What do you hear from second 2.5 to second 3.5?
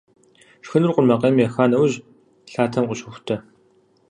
лъатэм къыщохутэ.